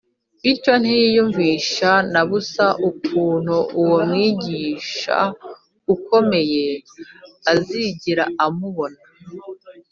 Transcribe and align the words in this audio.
bityo 0.41 0.73
ntiyiyumvishe 0.81 1.91
na 2.13 2.21
busa 2.29 2.67
ukuntu 2.89 3.55
uwo 3.81 3.97
mwigisha 4.09 5.17
ukomeye 5.95 6.65
azigera 7.51 8.25
amubona 8.45 8.99